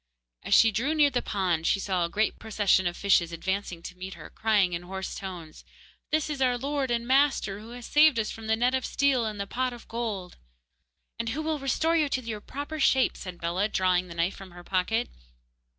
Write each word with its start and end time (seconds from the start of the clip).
As 0.41 0.55
she 0.55 0.71
drew 0.71 0.95
near 0.95 1.11
the 1.11 1.21
pond 1.21 1.67
she 1.67 1.79
saw 1.79 2.03
a 2.03 2.09
great 2.09 2.39
procession 2.39 2.87
of 2.87 2.97
fishes 2.97 3.31
advancing 3.31 3.83
to 3.83 3.95
meet 3.95 4.15
her, 4.15 4.31
crying 4.31 4.73
in 4.73 4.81
hoarse 4.81 5.13
tones: 5.13 5.63
'This 6.09 6.27
is 6.31 6.41
our 6.41 6.57
lord 6.57 6.89
and 6.89 7.05
master, 7.07 7.59
who 7.59 7.69
has 7.73 7.85
saved 7.85 8.17
us 8.17 8.31
from 8.31 8.47
the 8.47 8.55
net 8.55 8.73
of 8.73 8.83
steel 8.83 9.27
and 9.27 9.39
the 9.39 9.45
pot 9.45 9.73
of 9.73 9.87
gold!' 9.87 10.37
'And 11.19 11.29
who 11.29 11.43
will 11.43 11.59
restore 11.59 11.95
you 11.95 12.09
to 12.09 12.21
your 12.21 12.41
proper 12.41 12.79
shapes,' 12.79 13.19
said 13.19 13.37
Bellah, 13.37 13.69
drawing 13.69 14.07
the 14.07 14.15
knife 14.15 14.35
from 14.35 14.49
her 14.49 14.63
pocket. 14.63 15.07